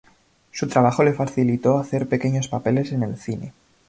[0.49, 3.53] Su trabajo le facilitó hacer pequeños papeles en el cine.